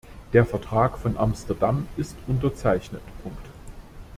[0.33, 3.03] Der Vertrag von Amsterdam ist unterzeichnet.